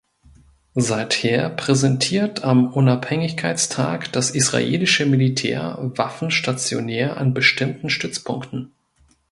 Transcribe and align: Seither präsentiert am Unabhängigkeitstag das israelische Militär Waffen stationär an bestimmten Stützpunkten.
Seither 0.73 1.51
präsentiert 1.51 2.43
am 2.43 2.73
Unabhängigkeitstag 2.73 4.11
das 4.11 4.31
israelische 4.31 5.05
Militär 5.05 5.77
Waffen 5.95 6.31
stationär 6.31 7.17
an 7.17 7.35
bestimmten 7.35 7.91
Stützpunkten. 7.91 8.71